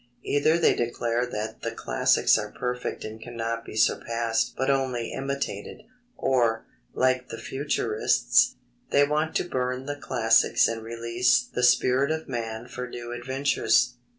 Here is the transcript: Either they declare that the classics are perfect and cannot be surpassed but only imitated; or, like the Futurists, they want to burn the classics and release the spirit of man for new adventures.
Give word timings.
Either 0.23 0.57
they 0.57 0.73
declare 0.73 1.27
that 1.27 1.61
the 1.61 1.69
classics 1.69 2.35
are 2.35 2.49
perfect 2.51 3.03
and 3.03 3.21
cannot 3.21 3.63
be 3.63 3.75
surpassed 3.75 4.55
but 4.57 4.67
only 4.67 5.11
imitated; 5.11 5.83
or, 6.17 6.65
like 6.95 7.29
the 7.29 7.37
Futurists, 7.37 8.55
they 8.89 9.05
want 9.05 9.35
to 9.35 9.43
burn 9.47 9.85
the 9.85 9.95
classics 9.95 10.67
and 10.67 10.81
release 10.81 11.41
the 11.53 11.61
spirit 11.61 12.09
of 12.09 12.27
man 12.27 12.67
for 12.67 12.89
new 12.89 13.11
adventures. 13.11 13.93